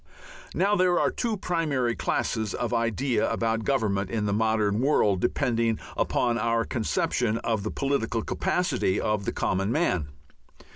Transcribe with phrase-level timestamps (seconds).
[0.55, 5.77] Now there are two primary classes of idea about government in the modern world depending
[5.95, 10.07] upon our conception of the political capacity of the common man.